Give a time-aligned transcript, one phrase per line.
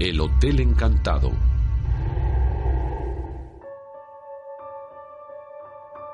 [0.00, 1.30] El Hotel Encantado.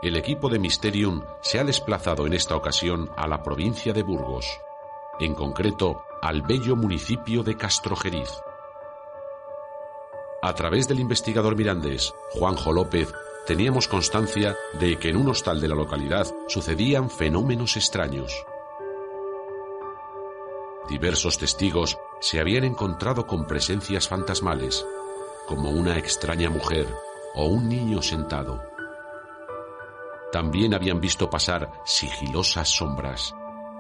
[0.02, 4.44] El equipo de Mysterium se ha desplazado en esta ocasión a la provincia de Burgos,
[5.20, 8.28] en concreto al bello municipio de Castrojeriz.
[10.42, 13.14] A través del investigador mirandés Juanjo López,
[13.46, 18.44] teníamos constancia de que en un hostal de la localidad sucedían fenómenos extraños.
[20.88, 24.86] Diversos testigos se habían encontrado con presencias fantasmales,
[25.46, 26.86] como una extraña mujer
[27.34, 28.62] o un niño sentado.
[30.32, 33.34] También habían visto pasar sigilosas sombras,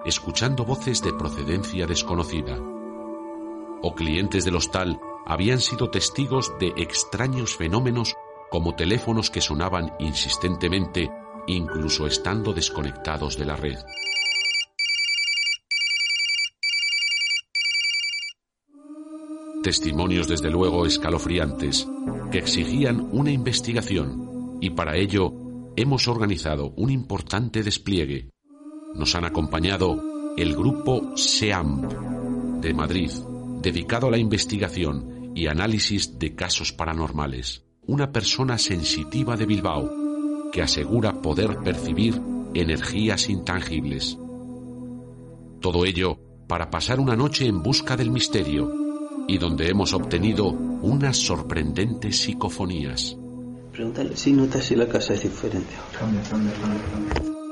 [0.04, 2.56] escuchando voces de procedencia desconocida.
[3.82, 8.14] O clientes del hostal habían sido testigos de extraños fenómenos
[8.50, 11.10] como teléfonos que sonaban insistentemente
[11.46, 13.78] incluso estando desconectados de la red.
[19.66, 21.88] Testimonios desde luego escalofriantes
[22.30, 25.32] que exigían una investigación y para ello
[25.74, 28.30] hemos organizado un importante despliegue.
[28.94, 30.00] Nos han acompañado
[30.36, 31.92] el grupo SEAMP
[32.60, 33.10] de Madrid,
[33.60, 37.64] dedicado a la investigación y análisis de casos paranormales.
[37.88, 39.90] Una persona sensitiva de Bilbao
[40.52, 42.22] que asegura poder percibir
[42.54, 44.16] energías intangibles.
[45.60, 48.85] Todo ello para pasar una noche en busca del misterio
[49.28, 53.16] y donde hemos obtenido unas sorprendentes psicofonías.
[53.72, 55.74] Pregúntale si notas si la casa es diferente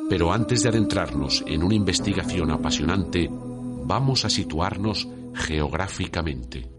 [0.08, 6.70] Pero antes de adentrarnos en una investigación apasionante, vamos a situarnos geográficamente.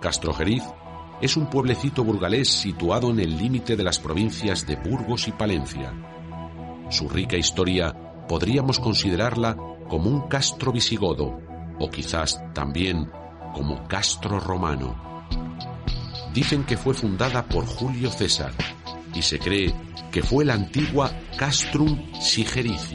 [0.00, 0.62] Castrojeriz
[1.20, 5.92] es un pueblecito burgalés situado en el límite de las provincias de Burgos y Palencia.
[6.90, 7.94] Su rica historia
[8.28, 9.56] podríamos considerarla
[9.88, 11.45] como un castro visigodo
[11.78, 13.10] o quizás también
[13.54, 15.24] como Castro Romano.
[16.32, 18.52] Dicen que fue fundada por Julio César
[19.14, 19.74] y se cree
[20.10, 22.94] que fue la antigua Castrum Sigerici.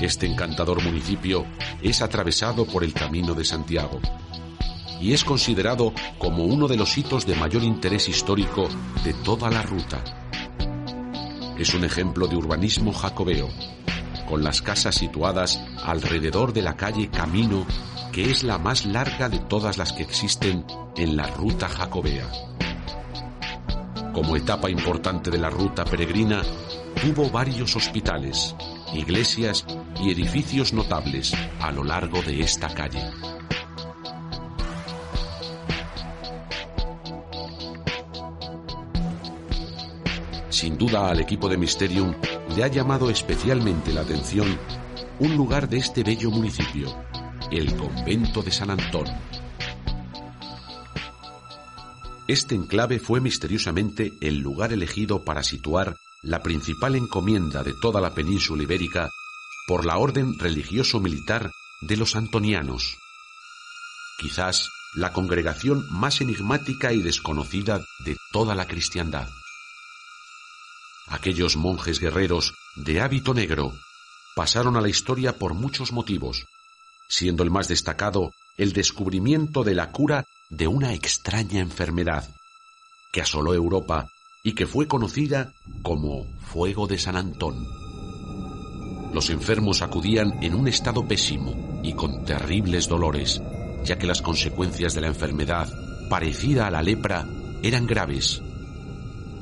[0.00, 1.44] Este encantador municipio
[1.82, 4.00] es atravesado por el Camino de Santiago
[5.00, 8.68] y es considerado como uno de los hitos de mayor interés histórico
[9.04, 10.02] de toda la ruta.
[11.58, 13.48] Es un ejemplo de urbanismo jacobeo,
[14.30, 17.66] con las casas situadas alrededor de la calle Camino,
[18.12, 20.64] que es la más larga de todas las que existen
[20.96, 22.28] en la ruta jacobea.
[24.14, 26.42] Como etapa importante de la ruta peregrina,
[27.02, 28.54] tuvo varios hospitales,
[28.94, 29.66] iglesias
[30.00, 33.02] y edificios notables a lo largo de esta calle.
[40.50, 42.14] Sin duda al equipo de Mysterium
[42.54, 44.58] le ha llamado especialmente la atención
[45.18, 46.94] un lugar de este bello municipio,
[47.50, 49.06] el convento de San Antón.
[52.26, 58.14] Este enclave fue misteriosamente el lugar elegido para situar la principal encomienda de toda la
[58.14, 59.10] península ibérica
[59.66, 61.50] por la orden religioso-militar
[61.82, 62.96] de los antonianos.
[64.20, 69.28] Quizás la congregación más enigmática y desconocida de toda la cristiandad
[71.10, 73.72] aquellos monjes guerreros de hábito negro
[74.36, 76.46] pasaron a la historia por muchos motivos,
[77.08, 82.28] siendo el más destacado el descubrimiento de la cura de una extraña enfermedad
[83.12, 84.08] que asoló Europa
[84.42, 87.66] y que fue conocida como fuego de San Antón.
[89.12, 93.42] Los enfermos acudían en un estado pésimo y con terribles dolores,
[93.84, 95.68] ya que las consecuencias de la enfermedad,
[96.08, 97.26] parecida a la lepra,
[97.62, 98.40] eran graves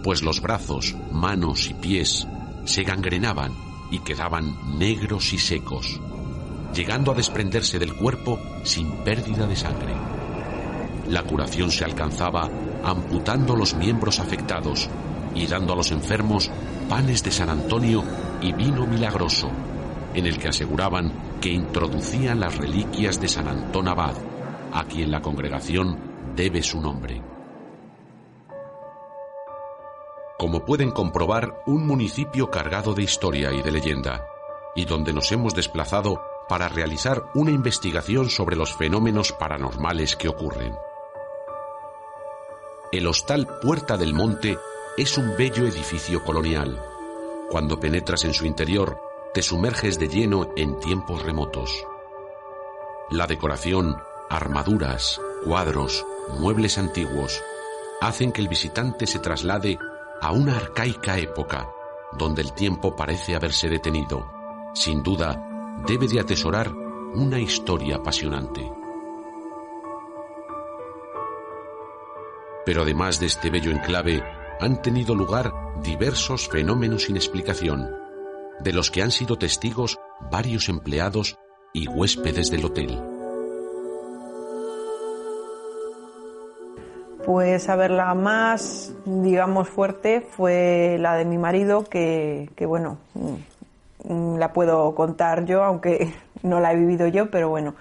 [0.03, 2.27] pues los brazos, manos y pies
[2.65, 3.53] se gangrenaban
[3.91, 6.01] y quedaban negros y secos,
[6.75, 9.95] llegando a desprenderse del cuerpo sin pérdida de sangre.
[11.09, 12.49] La curación se alcanzaba
[12.85, 14.89] amputando los miembros afectados
[15.35, 16.51] y dando a los enfermos
[16.89, 18.05] panes de San Antonio
[18.41, 19.51] y vino milagroso,
[20.15, 24.15] en el que aseguraban que introducían las reliquias de San Antón Abad,
[24.73, 25.99] a quien la congregación
[26.37, 27.23] debe su nombre
[30.39, 34.25] como pueden comprobar, un municipio cargado de historia y de leyenda,
[34.77, 40.77] y donde nos hemos desplazado para realizar una investigación sobre los fenómenos paranormales que ocurren.
[42.93, 44.57] El hostal Puerta del Monte
[44.97, 46.81] es un bello edificio colonial.
[47.51, 49.01] Cuando penetras en su interior,
[49.35, 51.85] te sumerges de lleno en tiempos remotos.
[53.11, 54.01] La decoración,
[54.31, 56.07] armaduras, cuadros,
[56.39, 57.43] muebles antiguos,
[58.01, 59.79] hacen que el visitante se traslade
[60.21, 61.71] a una arcaica época,
[62.19, 64.31] donde el tiempo parece haberse detenido.
[64.75, 65.45] Sin duda,
[65.87, 66.73] debe de atesorar
[67.15, 68.71] una historia apasionante.
[72.67, 74.23] Pero además de este bello enclave,
[74.61, 77.89] han tenido lugar diversos fenómenos sin explicación,
[78.61, 79.99] de los que han sido testigos
[80.31, 81.37] varios empleados
[81.73, 83.18] y huéspedes del hotel.
[87.29, 92.97] Pues a ver, la más, digamos, fuerte fue la de mi marido, que, bueno,
[94.05, 97.75] mm, la puedo contar yo, aunque no la he vivido yo, pero bueno.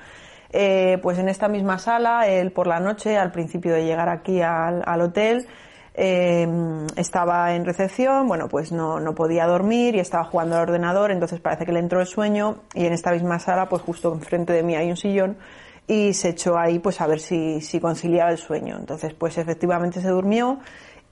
[0.51, 4.41] Eh, pues en esta misma sala, él por la noche, al principio de llegar aquí
[4.41, 5.47] al, hotel,
[5.93, 11.09] em, estaba en recepción, bueno, pues no, no, podía dormir y estaba jugando al ordenador,
[11.09, 14.51] entonces parece que le entró el sueño y en esta misma sala, pues justo enfrente
[14.51, 15.37] de mí hay un sillón
[15.87, 18.77] y se echó ahí pues a ver si, si conciliaba el sueño.
[18.77, 20.59] Entonces pues efectivamente se durmió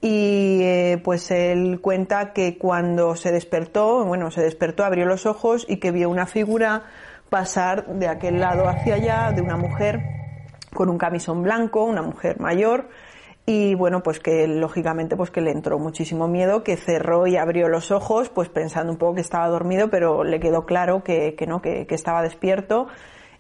[0.02, 5.66] y eh, pues él cuenta que cuando se despertó, bueno, se despertó, abrió los ojos
[5.68, 6.84] y que vio una figura
[7.30, 10.02] pasar de aquel lado hacia allá de una mujer
[10.74, 12.90] con un camisón blanco, una mujer mayor
[13.46, 17.70] y bueno, pues que lógicamente pues que le entró muchísimo miedo, que cerró y abrió
[17.70, 21.46] los ojos, pues pensando un poco que estaba dormido, pero le quedó claro que, que
[21.46, 22.88] no, que, que estaba despierto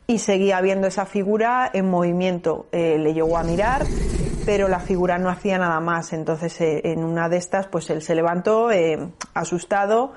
[0.07, 2.67] y seguía viendo esa figura en movimiento.
[2.71, 3.85] Eh, le llegó a mirar,
[4.45, 6.13] pero la figura no hacía nada más.
[6.13, 10.13] Entonces, eh, en una de estas, pues él se levantó eh, asustado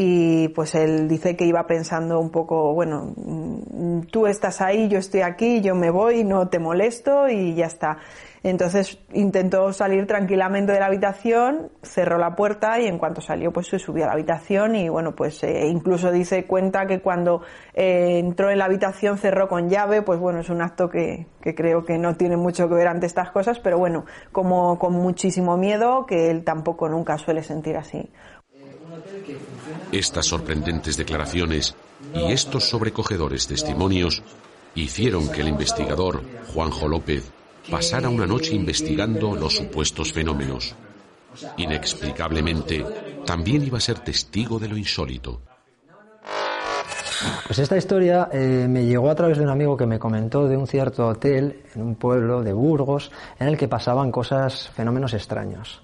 [0.00, 5.00] y pues él dice que iba pensando un poco, bueno, mm, tú estás ahí, yo
[5.00, 7.98] estoy aquí, yo me voy, no te molesto y ya está.
[8.44, 13.66] Entonces intentó salir tranquilamente de la habitación, cerró la puerta y en cuanto salió pues
[13.66, 17.42] se subió a la habitación y bueno pues eh, incluso dice cuenta que cuando
[17.74, 21.56] eh, entró en la habitación cerró con llave, pues bueno es un acto que, que
[21.56, 25.56] creo que no tiene mucho que ver ante estas cosas, pero bueno, como con muchísimo
[25.56, 28.08] miedo que él tampoco nunca suele sentir así.
[29.92, 31.74] Estas sorprendentes declaraciones
[32.14, 34.22] y estos sobrecogedores testimonios
[34.74, 36.22] hicieron que el investigador
[36.52, 37.30] Juanjo López
[37.70, 40.74] pasara una noche investigando los supuestos fenómenos.
[41.56, 42.84] Inexplicablemente,
[43.26, 45.40] también iba a ser testigo de lo insólito.
[47.46, 50.56] Pues esta historia eh, me llegó a través de un amigo que me comentó de
[50.56, 53.10] un cierto hotel en un pueblo de Burgos
[53.40, 55.80] en el que pasaban cosas, fenómenos extraños.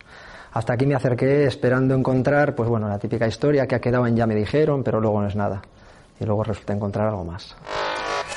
[0.54, 4.14] Hasta aquí me acerqué esperando encontrar, pues bueno, la típica historia que ha quedado en
[4.14, 5.60] ya me dijeron, pero luego no es nada.
[6.20, 7.56] Y luego resulta encontrar algo más.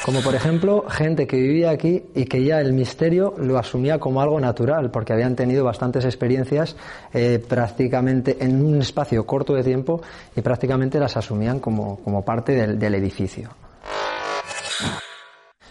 [0.04, 4.20] Como por ejemplo, gente que vivía aquí y que ya el misterio lo asumía como
[4.20, 6.76] algo natural, porque habían tenido bastantes experiencias
[7.14, 10.02] eh, prácticamente en un espacio corto de tiempo
[10.36, 13.50] y prácticamente las asumían como, como parte del, del edificio.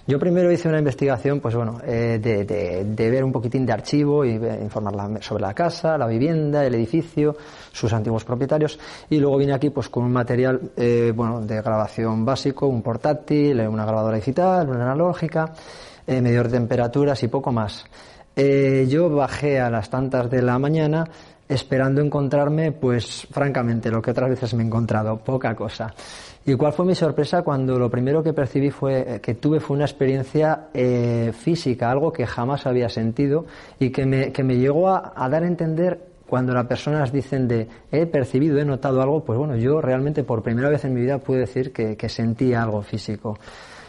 [0.09, 2.45] Yo primero hice una investigación, pues bueno, eh, de,
[2.85, 7.37] de, ver un poquitín de archivo y informar sobre la casa, la vivienda, el edificio,
[7.73, 8.79] sus antiguos propietarios,
[9.11, 13.61] y luego vine aquí pues con un material, eh, bueno, de grabación básico, un portátil,
[13.67, 15.53] una grabadora digital, una analógica,
[16.07, 17.85] eh, de temperaturas y poco más.
[18.37, 21.09] Eh, yo bajé a las tantas de la mañana
[21.49, 25.93] esperando encontrarme, pues francamente, lo que otras veces me he encontrado, poca cosa.
[26.49, 29.75] ¿Y cuál fue mi sorpresa cuando lo primero que percibí fue eh, que tuve fue
[29.75, 33.47] una experiencia eh, física, algo que jamás había sentido
[33.81, 37.67] y que me, que me llegó a, dar a entender cuando las personas dicen de
[37.91, 41.19] he percibido, he notado algo, pues bueno, yo realmente por primera vez en mi vida
[41.19, 43.37] puedo decir que, que sentí algo físico.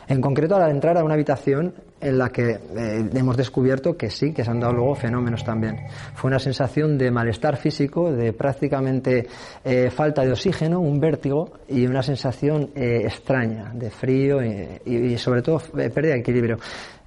[0.10, 4.32] En concreto, al entrar a una habitación en la que eh, hemos descubierto que sí,
[4.32, 5.80] que se han dado luego fenómenos también.
[6.16, 9.28] Fue una sensación de malestar físico, de prácticamente
[9.66, 15.42] eh, falta de oxígeno, un vértigo y una sensación eh, extraña de frío y, sobre
[15.42, 16.58] todo pérdida de equilibrio.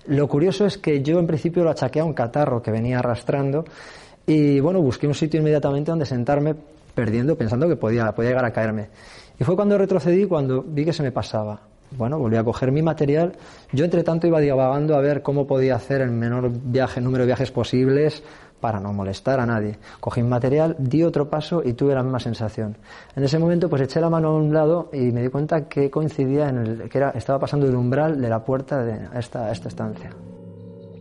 [0.08, 3.64] Lo curioso es que yo en principio lo achaqué a un catarro que venía arrastrando
[4.26, 6.54] y bueno, busqué un sitio inmediatamente donde sentarme
[6.94, 8.88] perdiendo, pensando que podía, podía llegar a caerme.
[9.38, 11.62] Y fue cuando retrocedí cuando vi que se me pasaba
[11.96, 13.32] bueno, volví a coger mi material.
[13.72, 17.28] Yo, entre tanto, iba divagando a ver cómo podía hacer el menor viaje, número de
[17.28, 18.22] viajes posibles
[18.60, 19.78] para no molestar a nadie.
[20.00, 22.76] Cogí mi material, di otro paso y tuve la misma sensación.
[23.16, 25.90] En ese momento, pues eché la mano a un lado y me di cuenta que
[25.90, 29.68] coincidía en el que era, estaba pasando el umbral de la puerta de esta, esta
[29.68, 30.10] estancia.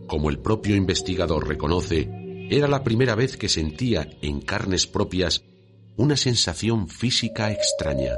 [0.06, 2.08] Como el propio investigador reconoce,
[2.50, 5.44] era la primera vez que sentía en carnes propias
[5.96, 8.14] una sensación física extraña.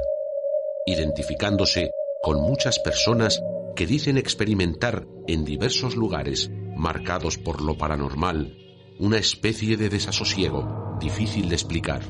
[0.85, 1.91] Identificándose
[2.23, 3.43] con muchas personas
[3.75, 8.57] que dicen experimentar en diversos lugares, marcados por lo paranormal,
[8.97, 12.01] una especie de desasosiego difícil de explicar.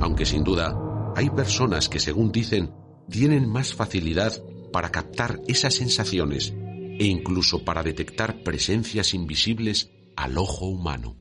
[0.00, 0.78] Aunque sin duda,
[1.16, 2.72] hay personas que, según dicen,
[3.10, 4.32] tienen más facilidad
[4.72, 11.16] para captar esas sensaciones e incluso para detectar presencias invisibles al ojo humano.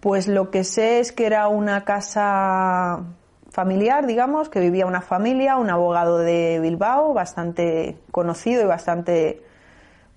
[0.00, 3.18] Pues lo que sé es que era una casa
[3.52, 9.42] familiar, digamos, que vivía una familia, un abogado de Bilbao, bastante conocido y bastante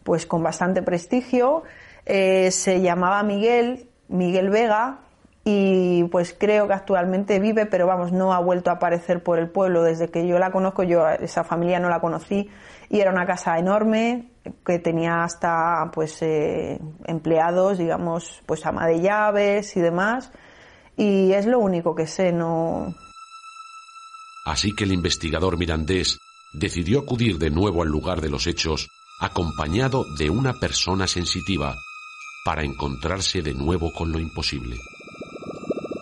[0.03, 1.63] pues con bastante prestigio.
[2.05, 4.99] Eh, se llamaba Miguel, Miguel Vega,
[5.47, 9.47] y pues creo que actualmente vive, pero vamos, no ha vuelto a aparecer por el
[9.47, 12.49] pueblo desde que yo la conozco, yo esa familia no la conocí
[12.89, 14.31] y era una casa enorme
[14.65, 20.31] que tenía hasta pues eh, empleados, digamos, pues ama de llaves y demás
[20.97, 22.95] y es lo único que sé, no
[24.45, 26.19] Así que el investigador mirandés
[26.53, 28.87] decidió acudir de nuevo al lugar de los hechos
[29.19, 31.75] acompañado de una persona sensitiva
[32.45, 34.79] para encontrarse de nuevo con lo imposible.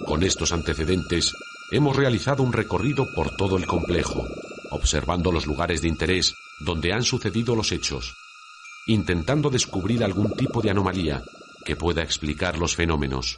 [0.05, 1.31] Con estos antecedentes,
[1.71, 4.27] hemos realizado un recorrido por todo el complejo,
[4.71, 8.13] observando los lugares de interés donde han sucedido los hechos,
[8.87, 11.23] intentando descubrir algún tipo de anomalía
[11.63, 13.37] que pueda explicar los fenómenos.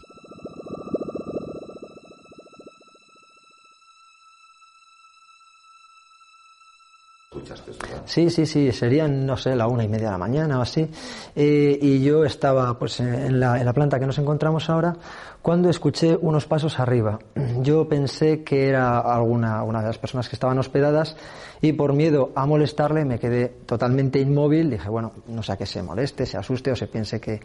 [8.15, 10.89] Sí, sí, sí, serían, no sé, la una y media de la mañana o así.
[11.35, 14.95] Eh, y yo estaba pues en la, en la planta que nos encontramos ahora
[15.41, 17.19] cuando escuché unos pasos arriba.
[17.61, 21.17] Yo pensé que era alguna una de las personas que estaban hospedadas
[21.59, 24.69] y por miedo a molestarle me quedé totalmente inmóvil.
[24.69, 27.41] Dije, bueno, no sé a qué se moleste, se asuste o se piense que,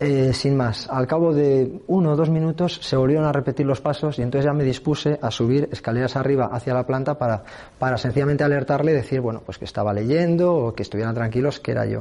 [0.00, 3.80] eh, sin más, al cabo de uno o dos minutos se volvieron a repetir los
[3.80, 7.44] pasos y entonces ya me dispuse a subir escaleras arriba hacia la planta para,
[7.78, 11.70] para sencillamente alertarle y decir, bueno, pues que estaba leyendo o que estuvieran tranquilos, que
[11.70, 12.00] era yo.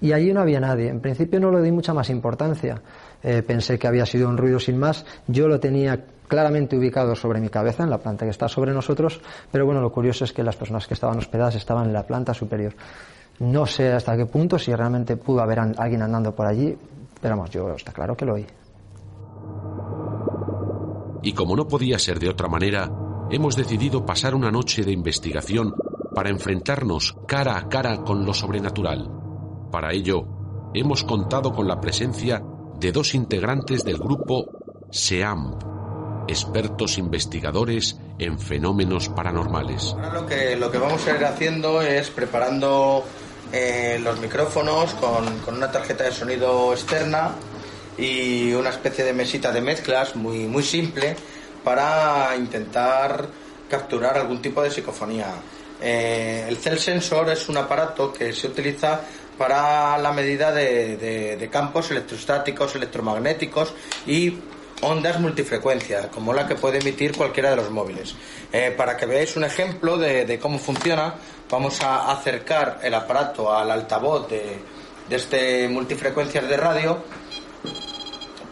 [0.00, 0.88] Y allí no había nadie.
[0.88, 2.80] En principio no le di mucha más importancia.
[3.22, 5.04] Eh, pensé que había sido un ruido sin más.
[5.26, 9.20] Yo lo tenía claramente ubicado sobre mi cabeza, en la planta que está sobre nosotros,
[9.50, 12.32] pero bueno, lo curioso es que las personas que estaban hospedadas estaban en la planta
[12.32, 12.72] superior.
[13.40, 16.76] No sé hasta qué punto, si realmente pudo haber alguien andando por allí,
[17.20, 18.46] pero vamos, yo está claro que lo oí.
[21.22, 22.90] Y como no podía ser de otra manera,
[23.30, 25.74] hemos decidido pasar una noche de investigación
[26.14, 29.10] para enfrentarnos cara a cara con lo sobrenatural.
[29.70, 30.26] Para ello,
[30.74, 32.42] hemos contado con la presencia
[32.78, 34.46] de dos integrantes del grupo
[34.90, 35.62] SEAMP,
[36.26, 39.92] expertos investigadores en fenómenos paranormales.
[39.92, 43.04] Ahora lo que, lo que vamos a ir haciendo es preparando
[43.52, 47.34] eh, los micrófonos con, con, una tarjeta de sonido externa
[47.98, 51.16] y una especie de mesita de mezclas muy, muy simple
[51.64, 53.26] para intentar
[53.68, 55.28] capturar algún tipo de psicofonía.
[55.80, 59.00] Eh, el Cell Sensor es un aparato que se utiliza
[59.36, 63.72] para la medida de, de campos electrostáticos, electromagnéticos
[64.06, 64.34] y
[64.82, 68.14] ondas multifrecuencia, como la que puede emitir cualquiera de los móviles.
[68.52, 71.14] Eh, para que veáis un ejemplo de, cómo funciona,
[71.50, 74.58] vamos a acercar el aparato al altavoz de,
[75.08, 76.98] de este multifrecuencias de radio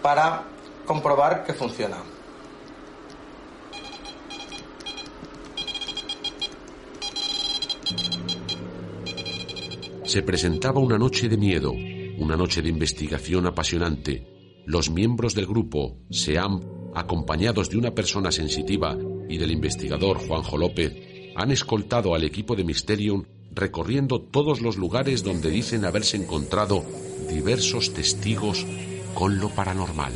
[0.02, 0.42] para
[0.86, 1.96] comprobar que funciona.
[10.04, 11.70] Se presentaba una noche de miedo,
[12.16, 14.37] una noche de investigación apasionante,
[14.68, 16.60] los miembros del grupo SEAM,
[16.94, 20.92] acompañados de una persona sensitiva y del investigador Juanjo López,
[21.34, 26.84] han escoltado al equipo de Mysterium recorriendo todos los lugares donde dicen haberse encontrado
[27.30, 28.66] diversos testigos
[29.14, 30.12] con lo paranormal.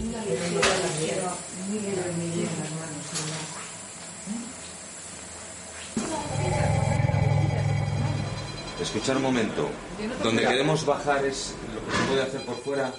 [8.82, 9.71] Escuchar un momento.
[10.23, 12.92] Donde queremos bajar es lo que se puede hacer por fuera.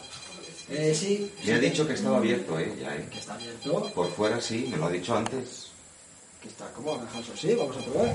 [0.70, 1.32] Eh, sí.
[1.46, 2.74] Me ha dicho que estaba abierto, ¿eh?
[2.80, 3.06] Ya, ¿eh?
[3.12, 3.92] ¿Que está abierto?
[3.94, 5.72] Por fuera sí, me lo ha dicho antes.
[6.42, 8.14] Que está como Alejandro, sí, vamos a probar.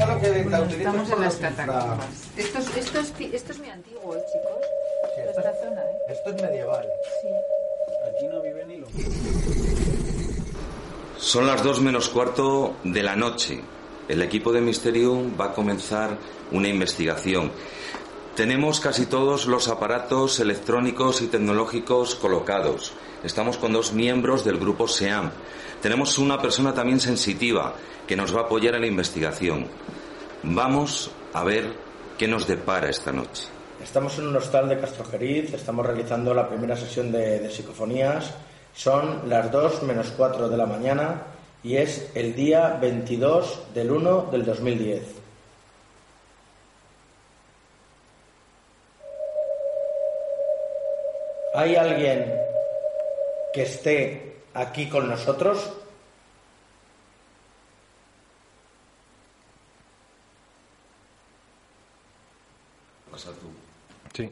[0.00, 2.06] La Estamos en las catacumbas.
[2.36, 5.28] Esto es, esto, es, esto es muy antiguo, ¿eh, chicos?
[5.28, 5.98] Esta zona, ¿eh?
[6.08, 6.86] Esto es medieval.
[7.20, 7.28] Sí.
[8.08, 8.86] Aquí no vive ni lo.
[11.18, 13.60] Son las dos menos cuarto de la noche.
[14.08, 16.16] El equipo de Mysterium va a comenzar
[16.50, 17.52] una investigación.
[18.40, 22.94] Tenemos casi todos los aparatos electrónicos y tecnológicos colocados.
[23.22, 25.30] Estamos con dos miembros del grupo SEAM.
[25.82, 27.74] Tenemos una persona también sensitiva
[28.08, 29.66] que nos va a apoyar en la investigación.
[30.42, 31.74] Vamos a ver
[32.16, 33.44] qué nos depara esta noche.
[33.84, 38.32] Estamos en un hostal de Castrojeriz, estamos realizando la primera sesión de, psicofonías.
[38.74, 41.24] Son las 2 menos 4 de la mañana
[41.62, 45.19] y es el día 22 del 1 del 2010.
[51.52, 52.32] ¿Hay alguien
[53.52, 55.72] que esté aquí con nosotros?
[63.10, 63.50] Pasa tú.
[64.14, 64.30] Sí.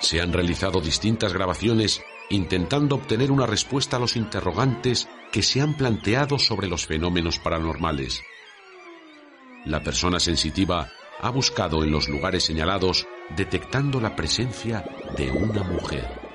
[0.00, 5.76] Se han realizado distintas grabaciones intentando obtener una respuesta a los interrogantes que se han
[5.76, 8.22] planteado sobre los fenómenos paranormales.
[9.64, 10.90] La persona sensitiva
[11.20, 13.06] ha buscado en los lugares señalados
[13.36, 14.84] detectando la presencia
[15.16, 16.25] de una mujer.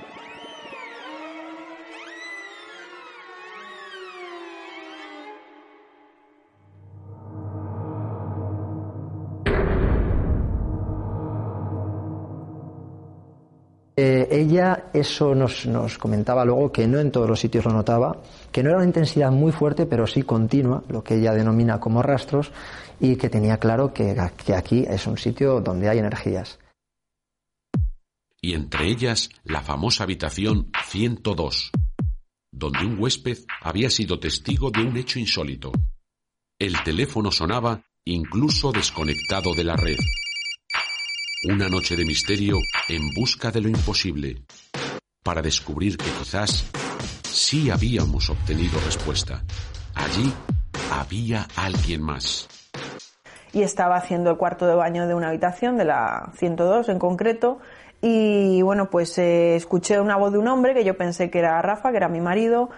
[14.32, 18.22] Ella eso nos, comentaba luego que no en todos los sitios lo notaba,
[18.52, 22.02] que no era una intensidad muy fuerte, pero sí continua, lo que ella denomina como
[22.02, 22.52] rastros,
[23.00, 24.16] y que tenía claro que
[24.56, 26.60] aquí es un sitio donde hay energías.
[28.42, 31.72] Y entre ellas la famosa habitación 102,
[32.52, 35.72] donde un huésped había sido testigo de un hecho insólito.
[36.60, 39.98] El teléfono sonaba incluso desconectado de la red.
[41.43, 44.43] Una noche de misterio en busca de lo imposible,
[45.24, 46.69] para descubrir que quizás
[47.24, 49.43] sí habíamos obtenido respuesta.
[49.95, 50.31] Allí
[50.91, 52.48] había alguien más.
[53.53, 57.57] Y estaba haciendo el cuarto de baño de una habitación, de la 102 en concreto,
[58.03, 61.60] y bueno, pues eh, escuché una voz de un hombre que yo pensé que era
[61.63, 62.69] Rafa, que era mi marido,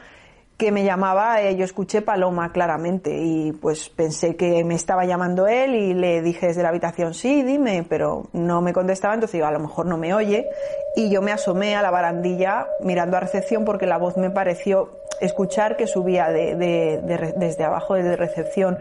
[0.57, 5.47] que me llamaba, eh, yo escuché Paloma claramente y pues pensé que me estaba llamando
[5.47, 9.47] él y le dije desde la habitación, sí, dime, pero no me contestaba, entonces digo,
[9.47, 10.47] a lo mejor no me oye
[10.95, 14.91] y yo me asomé a la barandilla mirando a recepción porque la voz me pareció
[15.19, 18.77] escuchar que subía de, de, de, desde abajo de recepción.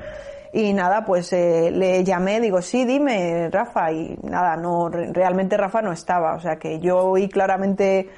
[0.55, 5.81] Y nada, pues eh, le llamé, digo, sí, dime, Rafa, y nada, no, realmente Rafa
[5.81, 8.11] no estaba, o sea que yo oí claramente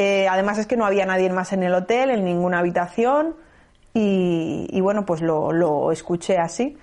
[0.00, 3.34] eh, además es que no había nadie más en el hotel, en ninguna habitación,
[3.92, 6.78] y, y bueno, pues lo, lo escuché así.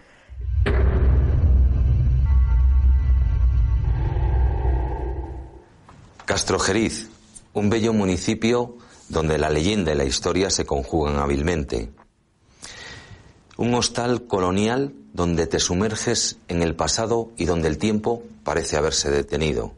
[6.25, 7.09] Castrojeriz,
[7.53, 8.75] un bello municipio
[9.07, 11.91] donde la leyenda y la historia se conjugan hábilmente.
[13.55, 19.09] Un hostal colonial donde te sumerges en el pasado y donde el tiempo parece haberse
[19.09, 19.71] detenido.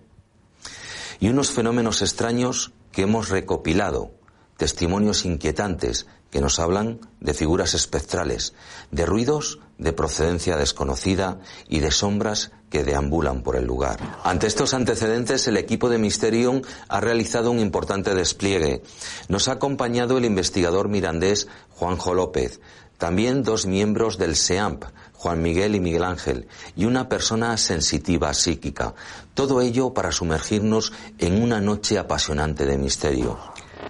[1.19, 4.09] Y unos fenómenos extraños que hemos recopilado,
[4.57, 8.55] testimonios inquietantes que nos hablan de figuras espectrales,
[8.89, 13.99] de ruidos de procedencia desconocida y de sombras que deambulan por el lugar.
[14.23, 18.81] Ante estos antecedentes, el equipo de Mysterium ha realizado un importante despliegue.
[19.27, 22.61] Nos ha acompañado el investigador mirandés Juanjo López,
[22.97, 24.85] también dos miembros del SEAMP,
[25.17, 28.93] Juan Miguel y Miguel Ángel, y una persona sensitiva psíquica.
[29.33, 33.37] Todo ello para sumergirnos en una noche apasionante de misterio.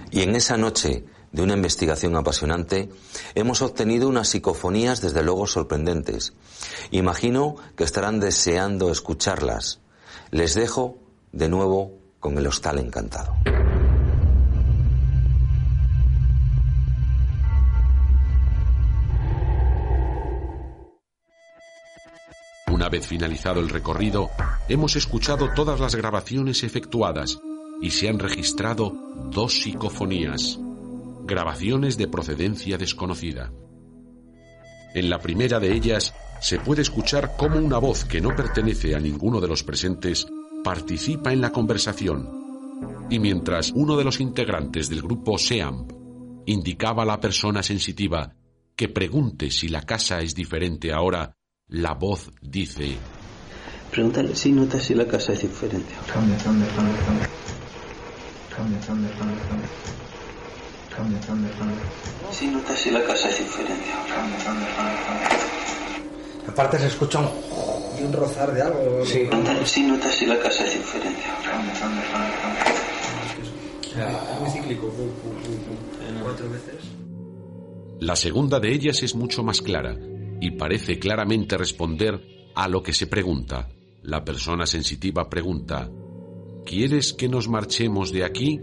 [0.09, 2.89] Y en esa noche de una investigación apasionante,
[3.35, 6.33] hemos obtenido unas psicofonías desde luego sorprendentes.
[6.91, 9.81] Imagino que estarán deseando escucharlas.
[10.31, 10.97] Les dejo
[11.33, 13.35] de nuevo con el hostal encantado.
[22.87, 24.29] Una vez finalizado el recorrido,
[24.69, 27.37] hemos escuchado todas las grabaciones efectuadas
[27.81, 28.93] y se han registrado
[29.29, 30.57] dos psicofonías,
[31.25, 33.51] grabaciones de procedencia desconocida.
[34.95, 38.99] En la primera de ellas se puede escuchar cómo una voz que no pertenece a
[39.01, 40.25] ninguno de los presentes
[40.63, 42.29] participa en la conversación
[43.09, 45.91] y mientras uno de los integrantes del grupo SEAMP
[46.45, 48.33] indicaba a la persona sensitiva
[48.77, 51.36] que pregunte si la casa es diferente ahora,
[51.69, 52.97] la voz dice...
[53.91, 55.93] Pregúntale si notas si la casa es diferente.
[56.11, 57.29] Cambia, cambia, cambia, cambia.
[58.55, 59.69] Cambia, cambia, cambia, cambia.
[60.95, 62.31] Cambia, cambia, cambia.
[62.31, 63.85] Si notas si la casa es diferente.
[64.07, 65.29] Cambia, cambia, cambia, cambia.
[66.47, 67.29] Aparte se escucha un...
[67.99, 69.05] Y un rozar de algo.
[69.05, 69.25] Sí.
[69.27, 71.21] Pregúntale si notas si la casa es diferente.
[71.43, 72.63] Cambia, cambia, cambia, cambia.
[74.33, 74.93] Es muy cíclico.
[76.23, 76.75] Cuatro veces.
[77.99, 79.97] La segunda de ellas es mucho más clara
[80.39, 83.69] y parece claramente responder a lo que se pregunta.
[84.01, 85.89] La persona sensitiva pregunta,
[86.65, 88.59] ¿quieres que nos marchemos de aquí?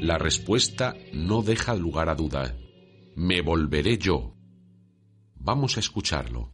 [0.00, 2.56] La respuesta no deja lugar a duda.
[3.14, 4.34] Me volveré yo.
[5.34, 6.52] Vamos a escucharlo.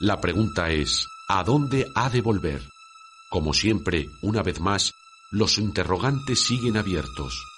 [0.00, 2.62] La pregunta es, ¿a dónde ha de volver?
[3.28, 4.94] Como siempre, una vez más,
[5.30, 7.49] los interrogantes siguen abiertos.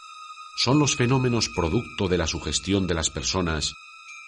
[0.56, 3.74] ¿Son los fenómenos producto de la sugestión de las personas?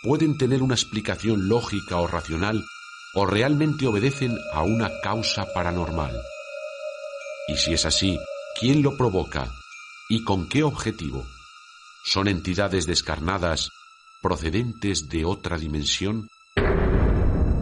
[0.03, 2.65] ¿Pueden tener una explicación lógica o racional?
[3.15, 6.19] ¿O realmente obedecen a una causa paranormal?
[7.47, 8.19] Y si es así,
[8.59, 9.53] ¿quién lo provoca?
[10.09, 11.27] ¿Y con qué objetivo?
[12.05, 13.71] ¿Son entidades descarnadas
[14.23, 16.29] procedentes de otra dimensión?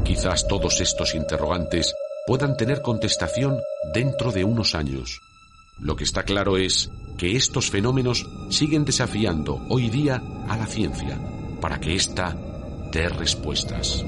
[0.05, 1.93] Quizás todos estos interrogantes
[2.27, 3.59] puedan tener contestación
[3.93, 5.21] dentro de unos años.
[5.83, 11.19] Lo que está claro es que estos fenómenos siguen desafiando hoy día a la ciencia
[11.61, 12.37] para que ésta
[12.93, 14.05] dé respuestas.